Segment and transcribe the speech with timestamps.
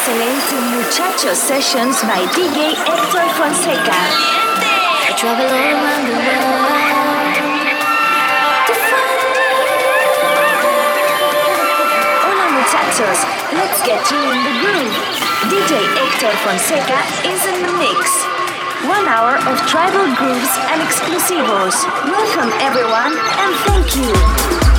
[0.00, 3.92] listening to Muchachos Sessions by DJ Hector Fonseca.
[3.92, 7.36] I travel all around the world
[8.64, 9.28] to find.
[12.24, 13.20] Hola muchachos,
[13.52, 14.96] let's get you in the groove.
[15.52, 16.96] DJ Hector Fonseca
[17.28, 18.24] is in the mix.
[18.88, 21.76] One hour of tribal grooves and exclusivos.
[22.08, 24.69] Welcome everyone and thank you.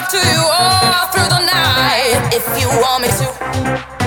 [0.00, 3.99] talk to you all through the night if you want me to.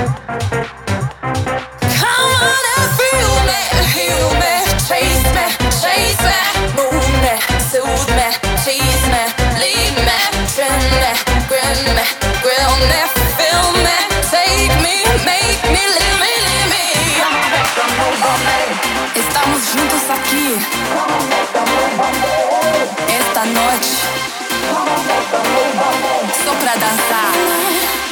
[26.63, 27.33] pra dançar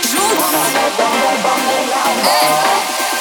[0.09, 0.51] juntos.
[2.27, 3.20] Ei.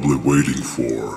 [0.00, 1.16] probably waiting for.